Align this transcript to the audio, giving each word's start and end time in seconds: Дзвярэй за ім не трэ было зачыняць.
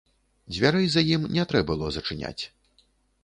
Дзвярэй 0.53 0.87
за 0.93 1.03
ім 1.17 1.27
не 1.37 1.45
трэ 1.51 1.61
было 1.71 1.91
зачыняць. 1.97 2.39